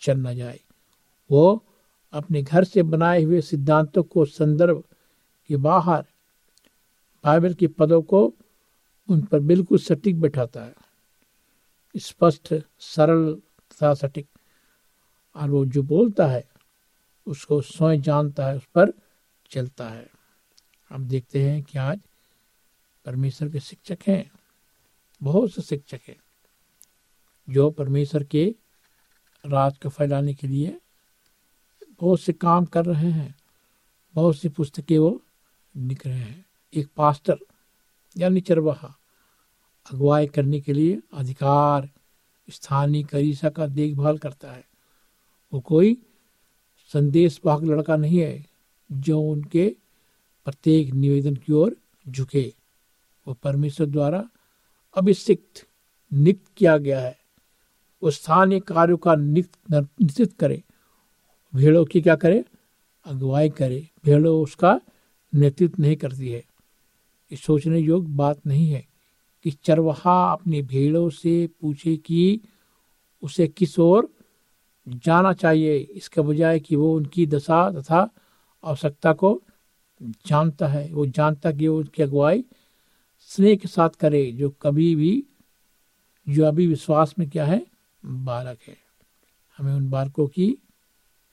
चल 0.00 0.18
न 0.18 0.34
जाए। 0.34 0.60
वो 1.30 1.64
अपने 2.12 2.42
घर 2.42 2.64
से 2.64 2.82
बनाए 2.82 3.22
हुए 3.22 3.40
सिद्धांतों 3.40 4.02
को 4.02 4.24
संदर्भ 4.24 4.84
के 5.50 5.56
बाहर 5.56 6.04
बाइबल 7.24 7.54
के 7.54 7.66
पदों 7.68 8.02
को 8.02 8.34
उन 9.10 9.22
पर 9.22 9.40
बिल्कुल 9.40 9.78
सटीक 9.78 10.20
बैठाता 10.20 10.64
है। 10.64 10.74
स्पष्ट, 11.96 12.54
सरल, 12.78 13.34
तथा 13.34 13.94
सटीक। 13.94 14.28
और 15.36 15.50
वो 15.50 15.66
जो 15.66 15.82
बोलता 15.82 16.26
है, 16.26 16.48
उसको 17.26 17.60
स्वयं 17.60 18.00
जानता 18.00 18.46
है, 18.46 18.56
उस 18.56 18.64
पर 18.64 18.92
चलता 19.50 19.88
है। 19.88 20.10
हम 20.88 21.08
देखते 21.08 21.50
हैं 21.50 21.62
कि 21.62 21.78
आज 21.78 22.00
परमेश्वर 23.04 23.48
के 23.48 23.60
शिक्षक 23.60 23.98
हैं। 24.06 24.32
बहुत 25.22 25.52
से 25.52 25.62
शिक्षक 25.62 26.00
हैं, 26.08 26.20
जो 27.50 27.70
परमेश्वर 27.70 28.24
के 28.24 28.54
राज 29.46 29.78
को 29.78 29.88
फैलाने 29.88 30.34
के 30.34 30.46
लिए 30.46 30.80
बहुत 32.00 32.20
से 32.20 32.32
काम 32.32 32.64
कर 32.64 32.84
रहे 32.84 33.10
हैं। 33.10 33.34
बहुत 34.14 34.36
सी 34.36 34.48
पुस्तकें 34.48 34.98
वो 34.98 35.22
लिख 35.76 36.06
रहे 36.06 36.18
हैं। 36.18 36.46
एक 36.74 36.88
पास्टर, 36.96 37.38
यानी 38.16 38.40
चरवाहा। 38.40 38.99
अगुवाई 39.92 40.26
करने 40.26 40.60
के 40.60 40.72
लिए 40.72 41.00
अधिकार, 41.14 41.90
स्थानीय 42.50 43.02
करीसा 43.02 43.50
का 43.50 43.66
देखभाल 43.66 44.18
करता 44.18 44.52
है। 44.52 44.64
वो 45.52 45.60
कोई 45.60 46.02
संदेश 46.92 47.40
वाहक 47.44 47.62
लड़का 47.62 47.96
नहीं 47.96 48.18
है 48.18 48.46
जो 48.92 49.20
उनके 49.20 49.76
प्रत्येक 50.44 50.94
निवेदन 50.94 51.36
की 51.36 51.52
ओर 51.52 51.76
झुके। 52.08 52.54
वो 53.28 53.34
परमेश्वर 53.34 53.86
द्वारा 53.86 54.30
अभिषिक्त 54.94 55.66
नियुक्त 56.12 56.44
किया 56.56 56.78
गया 56.78 57.00
है। 57.00 57.18
वो 58.02 58.10
स्थानीय 58.10 58.60
कार्यों 58.60 58.96
का 58.96 59.14
नियुक्त 59.14 59.58
निश्चित 60.02 60.32
करे। 60.32 60.62
भेड़ों 61.54 61.84
की 61.84 62.00
क्या 62.00 62.16
करे? 62.16 62.44
अगुवाई 63.04 63.50
करे। 63.50 63.88
भेड़ों 64.04 64.42
उसका 64.42 64.80
नेतृत्व 65.34 65.82
नहीं 65.82 65.96
करती 65.96 66.28
है। 66.28 66.44
ये 67.32 67.36
सोचने 67.36 67.78
योग्य 67.78 68.08
बात 68.08 68.46
नहीं 68.46 68.70
है। 68.70 68.89
कि 69.42 69.50
चरवाहा 69.50 70.32
अपनी 70.32 70.62
भेड़ों 70.62 71.10
से 71.10 71.48
पूछे 71.60 71.96
कि 71.96 72.40
उसे 73.22 73.48
किस 73.48 73.78
ओर 73.78 74.14
जाना 74.88 75.32
चाहिए? 75.32 75.76
इसके 75.76 76.20
बजाय 76.20 76.60
कि 76.60 76.76
वो 76.76 76.96
उनकी 76.96 77.26
दशा 77.26 77.70
तथा 77.70 78.10
आवश्यकता 78.64 79.12
को 79.12 79.42
जानता 80.02 80.66
है। 80.66 80.92
वो 80.92 81.06
जानता 81.06 81.52
कि 81.52 81.68
वो 81.68 81.78
उनकी 81.78 82.02
अगुवाई 82.02 82.44
स्नेह 83.20 83.56
के 83.56 83.68
साथ 83.68 83.90
करे, 83.90 84.32
जो 84.32 84.50
कभी 84.50 84.96
भी, 84.96 85.26
जो 86.28 86.44
अभी 86.44 86.66
विश्वास 86.66 87.14
में 87.18 87.30
क्या 87.30 87.44
है? 87.46 87.66
बालक 88.04 88.58
है। 88.68 88.76
हमें 89.58 89.74
उन 89.74 89.90
बालकों 89.90 90.26
की 90.26 90.58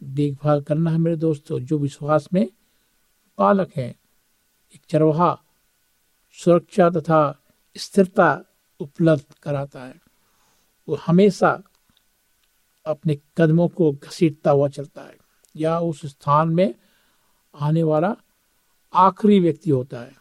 देखभाल 0.04 0.62
करना 0.62 0.92
है 0.92 0.98
मेरे 0.98 1.16
दोस्तों, 1.16 1.60
जो 1.60 1.78
विश्वास 1.78 2.30
में 2.34 2.50
बालक 3.40 3.72
है। 3.76 3.90
एक 4.76 4.82
चरवाहा 4.90 5.42
सुरक्षा 6.32 6.90
तथा 6.90 7.44
स्थिरता 7.78 8.44
उपलब्ध 8.80 9.26
कराता 9.44 9.84
है। 9.84 9.96
वो 10.90 10.96
हमेशा 10.96 11.64
अपने 12.86 13.18
कदमों 13.38 13.68
को 13.68 13.92
घसीटता 13.92 14.52
हुआ 14.52 14.68
चलता 14.68 15.02
है 15.02 15.18
या 15.56 15.80
उस 15.80 16.06
स्थान 16.06 16.50
में 16.50 16.76
आने 17.56 17.84
वाला 17.84 18.16
आखिरी 18.94 19.40
व्यक्ति 19.40 19.70
होता 19.70 20.00
है। 20.00 20.14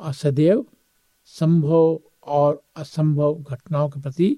और 0.00 0.12
सदैव 0.12 0.66
संभव 1.24 2.00
और 2.22 2.64
असंभव 2.76 3.34
घटनाओं 3.34 3.88
के 3.88 4.00
प्रति 4.00 4.36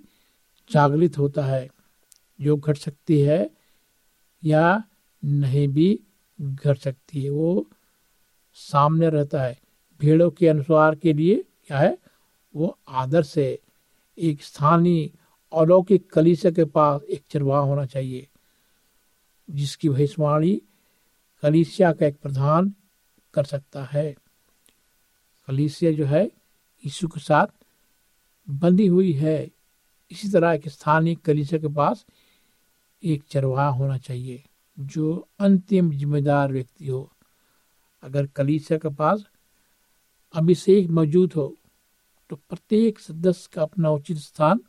जागृत 0.70 1.18
होता 1.18 1.44
है। 1.44 1.68
जो 2.40 2.56
घट 2.56 2.76
सकती 2.76 3.20
है 3.20 3.50
या 4.44 4.84
नहीं 5.24 5.68
भी 5.68 6.00
घट 6.40 6.78
सकती 6.78 7.24
है। 7.24 7.30
वो 7.30 7.70
सामने 8.54 9.08
रहता 9.08 9.42
है। 9.42 9.58
भेड़ों 10.00 10.30
के 10.30 10.48
अनुसार 10.48 10.94
के 10.94 11.12
लिए 11.12 11.44
क्या 11.66 11.78
है? 11.78 11.98
वो 12.56 12.78
आदर्श 12.88 13.38
है 13.38 13.58
एक 14.18 14.42
स्थानीय 14.42 15.10
अलौकिक 15.52 16.10
कलीसिया 16.10 16.52
के 16.52 16.64
पास 16.64 17.02
एक 17.02 17.24
चरवाह 17.30 17.60
होना 17.60 17.86
चाहिए, 17.86 18.26
जिसकी 19.50 19.88
भविष्यवाणी 19.88 20.62
कलिसिया 21.42 21.92
का 21.92 22.06
एक 22.06 22.16
प्रधान 22.16 22.74
कर 23.34 23.44
सकता 23.44 23.84
है। 23.84 24.14
कलीसिया 25.48 25.92
जो 25.92 26.06
है, 26.06 26.24
यीशु 26.84 27.08
के 27.08 27.20
साथ 27.20 27.46
बंधी 28.50 28.86
हुई 28.86 29.12
है। 29.12 29.50
इसी 30.10 30.28
तरह 30.28 30.52
एक 30.52 30.68
स्थानीय 30.68 31.14
कलीसिया 31.14 31.60
के 31.60 31.68
पास 31.68 32.06
एक 33.04 33.22
चरवाह 33.30 33.68
होना 33.68 33.98
चाहिए, 33.98 34.42
जो 34.80 35.28
अंतिम 35.38 35.90
जिम्मेदार 35.90 36.52
व्यक्ति 36.52 36.86
हो। 36.86 37.12
अगर 38.02 38.26
कलीसिया 38.26 38.78
के 38.78 38.88
पास 38.88 39.24
अभिषेक 40.34 40.88
मौजूद 40.88 41.32
हो 41.32 41.56
तो 42.30 42.36
प्रत्येक 42.36 42.98
सदस्य 42.98 43.48
का 43.52 43.62
अपना 43.62 43.90
उचित 43.90 44.16
स्थान 44.16 44.60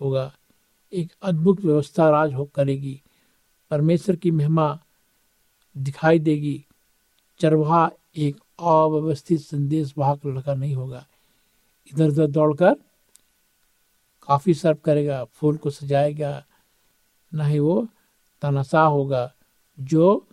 होगा। 0.00 0.34
एक 0.92 1.12
अद्भुत 1.22 1.60
व्यवस्था 1.60 2.10
राज 2.10 2.34
हो 2.34 2.44
करेगी। 2.44 3.02
परमेश्वर 3.70 4.16
की 4.16 4.30
महिमा 4.30 4.80
दिखाई 5.76 6.18
देगी। 6.18 6.66
चरवाहा 7.38 7.90
एक 8.16 8.36
अव्यवस्थित 8.58 9.40
संदेश 9.40 9.94
वाहक 9.98 10.26
लड़का 10.26 10.54
नहीं 10.54 10.74
होगा। 10.74 11.06
इधर 11.92 12.08
उधर 12.08 12.26
दौड़कर 12.26 12.74
काफ़ी 14.22 14.54
सर्व 14.54 14.76
करेगा, 14.84 15.24
फूल 15.24 15.56
को 15.56 15.70
सजाएगा, 15.70 16.44
न 17.34 17.40
ही 17.40 17.58
वो 17.58 17.88
तनासा 18.42 18.82
होगा, 18.82 19.32
जो 19.80 20.28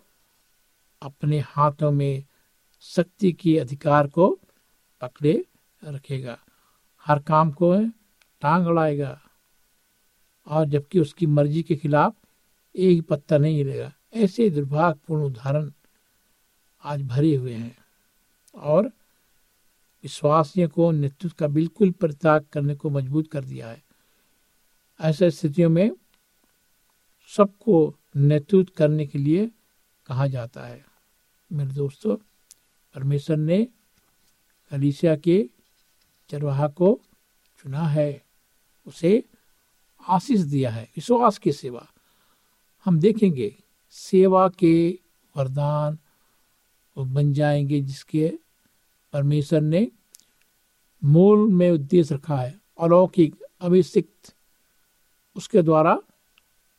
अपने 1.02 1.38
हाथों 1.40 1.90
में 1.90 2.24
शक्ति 2.80 3.32
के 3.32 3.58
अधिकार 3.58 4.08
को 4.08 4.38
पकड़े 5.00 5.44
रखेगा। 5.84 6.38
हर 7.06 7.18
काम 7.18 7.50
को 7.52 7.74
टांग 8.42 8.66
अड़ाएगा 8.66 9.20
और 10.46 10.64
जबकि 10.64 11.00
उसकी 11.00 11.26
मर्ज़ी 11.26 11.62
के 11.62 11.76
खिलाफ 11.76 12.16
एक 12.76 13.06
पत्ता 13.06 13.38
नहीं 13.38 13.56
हिलेगा। 13.56 13.92
ऐसे 14.14 14.50
दुर्भाग्यपूर्ण 14.50 15.22
उदाहरण 15.22 15.70
आज 16.84 17.02
भरे 17.02 17.34
हुए 17.34 17.54
हैं 17.54 17.76
और 18.54 18.86
विश्वासियों 20.04 20.68
को 20.68 20.90
नेतृत्व 20.90 21.34
का 21.38 21.46
बिल्कुल 21.48 21.90
परित्याग 21.90 22.44
करने 22.52 22.74
को 22.74 22.90
मज़बूत 22.90 23.28
कर 23.28 23.44
दिया 23.44 23.68
है। 23.68 23.82
ऐसे 25.00 25.30
स्थितियों 25.30 25.70
में 25.70 25.90
सबको 27.36 27.96
नेतृत्व 28.16 28.72
करने 28.76 29.06
के 29.06 29.18
लिए 29.18 29.50
कहा 30.06 30.26
जाता 30.26 30.62
है। 30.62 30.84
मेरे 31.52 31.70
दोस्तों, 31.70 32.16
परमेश्वर 32.94 33.36
ने 33.36 33.68
कलीसिया 34.70 35.16
के 35.16 35.50
चरवाहा 36.32 36.68
को 36.68 37.00
चुना 37.62 37.82
है, 37.82 38.24
उसे 38.86 39.24
आशीष 40.08 40.40
दिया 40.40 40.70
है, 40.70 40.84
विश्वास 40.84 41.38
की 41.38 41.52
सेवा। 41.52 41.86
हम 42.84 43.00
देखेंगे, 43.00 43.56
सेवा 43.90 44.48
के 44.48 44.98
वरदान 45.36 45.98
बन 46.98 47.32
जाएँगे 47.32 47.80
जिसके 47.80 48.38
परमेश्वर 49.12 49.60
ने 49.60 49.88
मूल 51.04 51.52
में 51.52 51.70
उद्देश्य 51.70 52.14
रखा 52.14 52.36
है, 52.36 52.60
अलौकिक, 52.80 53.42
अभिषिक्त, 53.60 54.34
उसके 55.36 55.62
द्वारा 55.62 55.98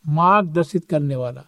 मार्गदर्शित 0.07 0.85
करने 0.85 1.15
वाला। 1.15 1.45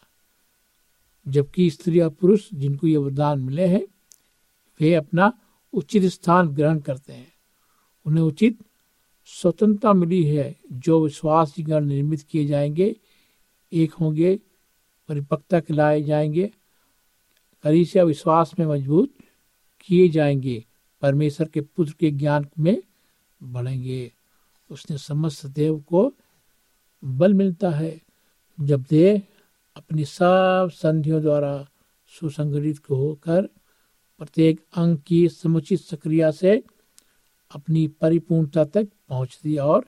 जबकि 1.27 1.69
स्त्री 1.69 1.99
और 1.99 2.09
पुरुष 2.09 2.49
जिनको 2.53 2.87
ये 2.87 2.97
वरदान 2.97 3.39
मिले 3.39 3.67
हैं, 3.67 3.87
वे 4.79 4.95
अपना 4.95 5.39
उचित 5.73 6.03
स्थान 6.03 6.47
ग्रहण 6.47 6.79
करते 6.79 7.13
हैं। 7.13 7.34
उन्हें 8.05 8.23
उचित 8.25 8.59
स्वतंत्रता 9.25 9.93
मिली 9.93 10.23
है, 10.23 10.55
जो 10.71 11.03
विश्वास 11.03 11.55
गण 11.59 11.85
निर्मित 11.85 12.21
किए 12.21 12.45
जाएँगे। 12.45 12.95
एक 13.73 13.93
होंगे 13.93 14.39
परिपक्वता 15.09 15.59
खिलाए 15.59 16.01
जाएँगे। 16.01 16.51
कलीसिया 17.63 18.03
विश्वास 18.03 18.55
में 18.59 18.65
मज़बूत 18.65 19.13
किए 19.81 20.09
जाएँगे। 20.09 20.65
परमेश्वर 21.01 21.47
के 21.47 21.61
पुत्र 21.61 21.93
के 21.99 22.11
ज्ञान 22.11 22.47
में 22.59 22.83
बढ़ेंगे। 23.43 24.13
उसने 24.71 24.97
समस्त 24.97 25.45
देव 25.45 25.79
को 25.79 26.13
बल 27.03 27.33
मिलता 27.33 27.69
है। 27.69 28.01
जब 28.61 28.85
देह 28.89 29.21
अपनी 29.75 30.05
सब 30.05 30.69
संधियों 30.73 31.21
द्वारा 31.21 31.67
सुसंगठित 32.07 32.89
होकर 32.89 33.41
प्रत्येक 34.19 34.61
अंग 34.75 34.97
की 34.97 35.29
समुचित 35.29 35.79
सक्रिया 35.79 36.31
से 36.31 36.63
अपनी 37.51 37.87
परिपूर्णता 37.87 38.65
तक 38.65 38.87
पहुँचती 39.09 39.57
और 39.57 39.85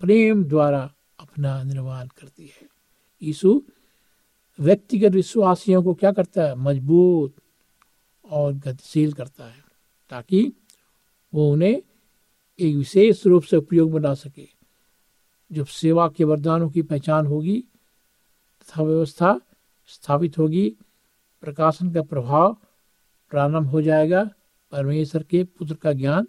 प्रेम 0.00 0.44
द्वारा 0.44 0.94
अपना 1.20 1.62
निर्माण 1.62 2.06
करती 2.06 2.46
है। 2.46 2.68
यीशु 3.22 3.62
व्यक्तिगत 4.60 5.12
विश्वासियों 5.12 5.82
को 5.82 5.94
क्या 5.94 6.12
करता 6.12 6.42
है? 6.42 6.54
मज़बूत 6.54 7.34
और 8.24 8.52
गतिशील 8.52 9.12
करता 9.12 9.44
है, 9.44 9.64
ताकि 10.10 10.52
वो 11.34 11.52
उन्हें 11.52 11.82
एक 12.58 12.76
विशेष 12.76 13.26
रूप 13.26 13.42
से 13.42 13.56
उपयोग 13.56 13.92
बना 13.92 14.14
सके, 14.14 14.48
जब 15.52 15.66
सेवा 15.66 16.08
के 16.08 16.24
वरदानों 16.24 16.70
की 16.70 16.82
पहचान 16.82 17.26
होगी, 17.26 17.64
तथा 18.60 18.82
व्यवस्था 18.82 19.40
स्थापित 19.86 20.38
होगी, 20.38 20.76
प्रकाशन 21.40 21.92
का 21.92 22.02
प्रभाव 22.02 22.56
प्रारंभ 23.30 23.66
हो 23.66 23.82
जाएगा, 23.82 24.30
परमेश्वर 24.72 25.22
के 25.22 25.44
पुत्र 25.44 25.74
का 25.74 25.92
ज्ञान 25.92 26.26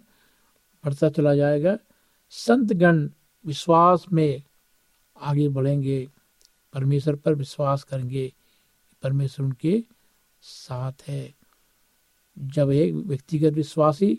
बढ़ता 0.84 1.08
चला 1.08 1.34
जाएगा। 1.34 1.76
संतगण 2.32 3.08
विश्वास 3.44 4.04
में 4.12 4.42
आगे 5.16 5.48
बढ़ेंगे, 5.48 6.06
परमेश्वर 6.74 7.16
पर 7.16 7.34
विश्वास 7.34 7.82
करेंगे, 7.82 8.32
परमेश्वर 9.02 9.46
उनके 9.46 9.82
साथ 10.42 11.08
है। 11.08 11.34
जब 12.36 12.70
एक 12.72 12.94
व्यक्तिगत 12.96 13.52
विश्वासी 13.52 14.12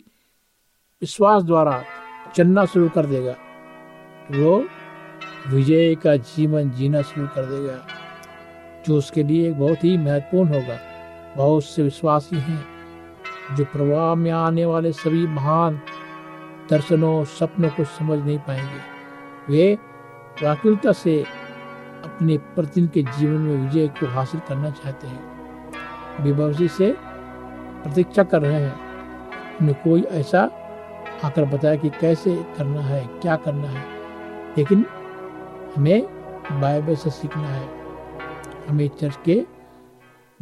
विश्वास 1.02 1.42
द्वारा 1.42 1.82
चलना 2.36 2.64
शुरू 2.64 2.88
कर 2.88 3.06
देगा 3.06 3.32
तो 4.24 4.42
वो 4.42 4.58
विजय 5.48 5.94
का 5.94 6.16
जीवन 6.16 6.70
जीना 6.70 7.02
शुरू 7.02 7.26
कर 7.26 7.46
देगा, 7.46 7.86
जो 8.86 8.96
उसके 8.98 9.22
लिए 9.22 9.52
बहुत 9.52 9.84
ही 9.84 9.96
महत्वपूर्ण 9.96 10.48
होगा। 10.50 10.78
बहुत 11.36 11.64
से 11.64 11.82
विश्वासी 11.82 12.36
हैं 12.38 13.56
जो 13.56 13.64
प्रवाह 13.64 14.14
में 14.14 14.30
आने 14.30 14.64
वाले 14.64 14.92
सभी 14.94 15.26
महान 15.28 15.80
दर्शनों 16.72 17.24
सपनों 17.24 17.70
को 17.70 17.84
समझ 17.84 18.26
नहीं 18.26 18.38
पाएँगे। 18.38 18.80
वे 19.52 19.74
व्याकुलता 20.40 20.92
से 20.92 21.24
अपने 22.04 22.38
प्रतिदिन 22.38 22.88
के 22.88 23.02
जीवन 23.02 23.40
में 23.40 23.56
विजय 23.56 23.88
को 23.88 24.06
हासिल 24.06 24.40
करना 24.40 24.70
चाहते 24.70 25.06
हैं। 25.06 25.32
विभवसी 26.20 26.68
से 26.68 26.96
प्रतीक्षा 27.82 28.22
कर 28.22 28.42
रहे 28.42 28.64
हैं। 28.64 28.80
उन्हें 29.60 29.82
कोई 29.84 30.02
ऐसा 30.02 30.40
आकर 31.24 31.44
बताया 31.44 31.76
कि 31.76 31.90
कैसे 31.90 32.44
करना 32.56 32.80
है, 32.80 33.06
क्या 33.06 33.36
करना 33.36 33.68
है। 33.68 33.84
लेकिन 34.58 34.86
हमें 35.76 36.02
बाइबल 36.60 36.96
से 36.96 37.10
सीखना 37.10 37.48
है। 37.48 37.68
हमें 38.68 38.88
चर्च 38.88 39.18
के 39.24 39.46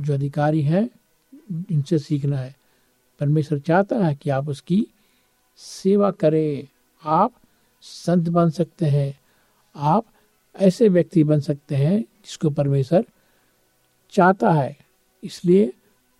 जो 0.00 0.14
अधिकारी 0.14 0.62
हैं 0.62 0.90
इनसे 1.70 1.98
सीखना 1.98 2.36
है। 2.36 2.56
परमेश्वर 3.20 3.58
चाहता 3.58 3.96
है 3.96 4.14
कि 4.14 4.30
आप 4.30 4.48
उसकी 4.48 4.86
सेवा 5.56 6.10
करें। 6.10 6.68
आप 7.04 7.32
संत 7.80 8.28
बन 8.28 8.50
सकते 8.50 8.86
हैं। 8.86 9.20
आप 9.76 10.04
ऐसे 10.56 10.88
व्यक्ति 10.88 11.24
बन 11.24 11.40
सकते 11.40 11.74
हैं 11.74 12.00
जिसको 12.00 12.50
परमेश्वर 12.50 13.04
चाहता 14.10 14.52
है। 14.52 14.78
इसलिए 15.24 15.72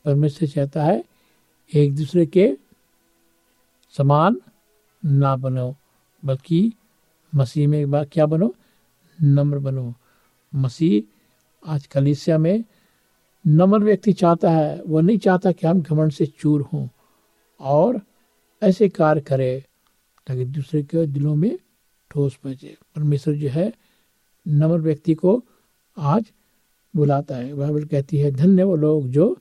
परमेश्वर 0.05 0.49
चाहता 0.49 0.85
है 0.85 1.05
एक 1.75 1.97
दूसरे 1.97 2.27
के 2.27 2.57
समान 3.97 4.41
ना 5.05 5.37
बनो, 5.37 5.77
बल्कि 6.25 6.73
मसीह 7.35 7.69
में 7.69 7.81
एक 7.81 7.91
बार 7.91 8.05
क्या 8.05 8.27
बनो? 8.27 8.55
नम्र 9.23 9.59
बनो। 9.59 9.95
मसीह 10.55 11.03
आज 11.71 11.87
कलिसिया 11.87 12.39
में 12.39 12.65
नम्र 13.47 13.79
व्यक्ति 13.79 14.13
चाहता 14.13 14.51
है। 14.51 14.83
वो 14.83 15.01
नहीं 15.01 15.19
चाहता 15.19 15.53
कि 15.53 15.67
हम 15.67 15.83
घमंड 15.83 16.13
से 16.13 16.27
चूर 16.27 16.63
हों। 16.63 16.89
और 17.61 18.01
ऐसे 18.63 18.89
कार्य 18.89 19.21
करे, 19.21 19.65
ताकि 20.27 20.45
दूसरे 20.45 20.83
के 20.83 21.07
दिलों 21.07 21.35
में 21.35 21.59
ठोस 22.11 22.37
पहुँचे 22.37 22.77
परमेश्वर 22.97 23.35
जो 23.35 23.49
है, 23.49 23.73
नम्र 24.49 24.79
व्यक्ति 24.79 25.15
को 25.15 25.45
आज 25.99 26.33
बुलाता 26.97 27.37
है। 27.37 27.55
बाइबल 27.55 27.85
कहती 27.85 28.19
है, 28.19 28.31
धन्य 28.31 28.63
वो 28.63 28.77
लोग 28.77 29.09
जो 29.09 29.39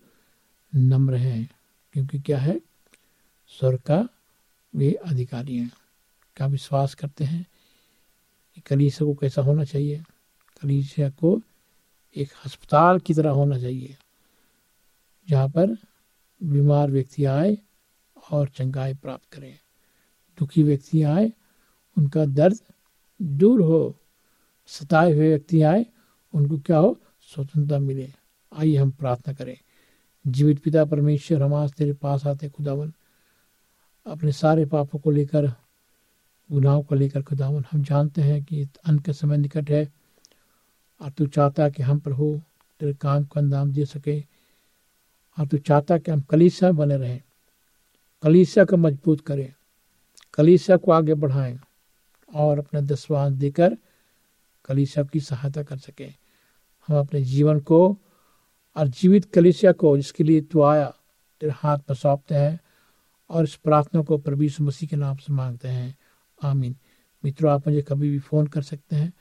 नम्र 0.76 1.16
हैं, 1.16 1.50
क्योंकि 1.94 2.20
क्या 2.20 2.38
है? 2.38 2.62
स्वर्ग 3.48 3.80
का 3.80 4.08
वे 4.76 4.92
अधिकारी 4.94 5.58
हैं। 5.58 5.72
का 6.38 6.46
विश्वास 6.46 6.96
करते 6.96 7.24
हैं? 7.24 7.46
कि 8.56 8.62
कलीसिया 8.62 9.06
को 9.06 9.14
कैसा 9.14 9.42
होना 9.42 9.64
चाहिए? 9.64 10.04
कलीसिया 10.62 11.10
को 11.10 11.42
एक 12.16 12.30
अस्पताल 12.46 13.00
की 13.00 13.14
तरह 13.14 13.30
होना 13.30 13.60
चाहिए, 13.60 13.98
जहाँ 15.30 15.50
पर 15.50 15.78
बीमार 16.44 16.92
व्यक्ति 16.92 17.26
आए 17.26 17.58
और 18.32 18.50
चंगाई 18.50 18.94
प्राप्त 18.94 19.34
करें। 19.34 19.60
दुखी 20.40 20.64
व्यक्ति 20.64 21.04
आए, 21.04 21.34
उनका 21.98 22.26
दर्द 22.26 22.60
दूर 23.22 23.62
हो। 23.62 24.00
सताए 24.68 25.14
हुए 25.14 25.30
व्यक्ति 25.30 25.62
आए, 25.62 25.86
उनको 26.34 26.58
क्या 26.58 26.78
हो? 26.78 27.02
स्वतंत्रता 27.22 27.80
मिले। 27.80 28.14
आइए 28.54 28.78
हम 28.78 28.92
प्रार्थना 28.92 29.34
करें। 29.34 29.58
जीवित 30.28 30.64
पिता 30.64 30.86
परमेश्वर, 30.86 31.44
हम 31.44 31.54
आज 31.54 31.72
तेरे 31.72 31.94
पास 31.94 32.28
आते 32.28 32.50
खुदावन। 32.50 32.94
अपने 34.06 34.32
सारे 34.32 34.66
पापों 34.66 35.00
को 35.00 35.12
लेकर, 35.12 35.48
गुनाहों 36.52 36.84
को 36.84 36.96
लेकर, 36.96 37.22
खुदावन, 37.24 37.66
हम 37.72 37.84
जानते 37.84 38.22
हैं 38.22 38.44
कि 38.44 38.70
अंत 38.86 39.06
का 39.06 39.12
समय 39.12 39.38
निकट 39.38 39.70
है 39.70 39.94
और 41.02 41.12
तू 41.12 41.28
चाहता 41.28 41.70
कि 41.70 41.84
हम 41.84 42.00
प्रभु 42.00 42.42
तेरे 42.80 42.94
काम 42.94 43.24
को 43.24 43.40
अंजाम 43.40 43.72
दे 43.72 43.86
सके 43.86 44.20
और 45.40 45.48
तू 45.48 45.58
चाहता 45.58 45.98
कि 45.98 46.12
हम 46.12 46.22
कलीसिया 46.22 46.72
बने 46.72 46.98
रहें। 46.98 47.22
कलीसिया 48.24 48.66
को 48.66 48.78
मज़बूत 48.78 49.22
करें, 49.22 49.54
कलीसिया 50.34 50.78
को 50.78 50.92
आगे 50.92 51.14
बढ़ाएँ 51.14 51.60
और 52.30 52.60
अपना 52.60 52.82
दसवांश 52.82 53.34
देकर 53.34 53.78
कलीसिया 54.66 55.06
की 55.06 55.20
सहायता 55.20 55.64
कर 55.64 55.78
सकें। 55.78 56.14
हम 56.88 57.00
अपने 57.00 57.22
जीवन 57.22 57.60
को 57.60 57.98
और 58.76 58.88
जीवित 58.88 59.26
कलीसिया 59.26 59.72
को 59.72 59.96
जिसके 59.98 60.24
लिए 60.24 60.42
तू 60.42 60.62
आया, 60.62 60.94
तेरे 61.42 61.54
हाथ 61.56 61.80
पर 61.80 61.96
सौंपते 61.96 62.36
हैं 62.36 62.60
और 63.30 63.44
इस 63.44 63.56
प्रार्थना 63.56 64.02
को 64.02 64.18
प्रभु 64.18 64.48
मसीह 64.62 64.90
के 64.90 64.96
नाम 64.96 65.18
से 65.18 65.34
मांगते 65.34 65.68
हैं। 65.68 65.98
आमीन। 66.44 66.76
मित्रों, 67.26 67.52
आप 67.52 67.68
मुझे 67.68 67.82
कभी 67.82 68.10
भी 68.10 68.20
फ़ोन 68.20 68.48
कर 68.48 68.62
सकते 68.62 68.96
हैं। 68.96 69.14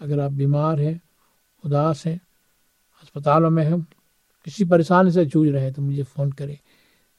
अगर 0.00 0.20
आप 0.20 0.32
बीमार 0.32 0.80
हैं, 0.80 1.00
उदास 1.64 2.06
हैं, 2.06 2.20
अस्पतालों 3.02 3.50
में 3.50 3.64
हैं, 3.64 3.80
किसी 4.44 4.64
परेशानी 4.64 5.10
से 5.10 5.24
जूझ 5.26 5.48
रहे 5.48 5.62
हैं 5.62 5.72
तो 5.72 5.82
मुझे 5.82 6.02
फ़ोन 6.02 6.32
करें। 6.32 6.58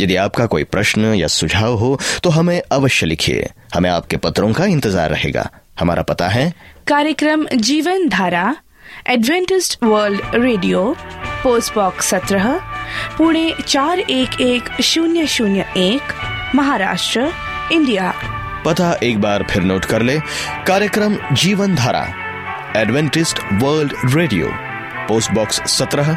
यदि 0.00 0.16
आपका 0.16 0.44
कोई 0.46 0.64
प्रश्न 0.64 1.14
या 1.14 1.26
सुझाव 1.26 1.74
हो 1.76 1.98
तो 2.24 2.30
हमें 2.30 2.60
अवश्य 2.72 3.06
लिखिए। 3.06 3.48
हमें 3.74 3.88
आपके 3.90 4.16
पत्रों 4.16 4.52
का 4.52 4.64
इंतज़ार 4.66 5.10
रहेगा। 5.10 5.48
हमारा 5.80 6.02
पता 6.02 6.28
है। 6.28 6.52
कार्यक्रम 6.88 7.46
Jeevan 7.48 8.08
Dhara 8.08 8.54
Adventist 9.08 9.78
World 9.84 10.20
Radio 10.34 10.84
post 11.42 11.74
box 11.74 12.10
सत्रह 12.10 12.52
पुणे 13.18 13.52
चार 13.66 13.98
एक 14.00 14.40
एक 14.40 14.80
शून्य 14.82 15.26
शून्य 15.26 15.66
एक 15.76 16.14
महाराष्ट्र 16.54 17.32
इंडिया। 17.72 18.12
पता 18.64 18.92
एक 19.02 19.20
बार 19.20 19.46
फिर 19.50 19.62
नोट 19.62 19.84
कर 19.84 20.02
ले। 20.02 20.18
कार्यक्रम 20.66 21.18
Jeevan 21.34 21.74
Dhara 21.74 22.06
Adventist 22.76 23.38
World 23.62 23.92
Radio 24.14 24.50
post 25.08 25.30
box 25.32 25.60
सत्रह 25.70 26.16